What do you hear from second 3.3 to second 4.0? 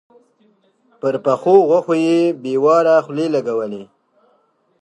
لګولې.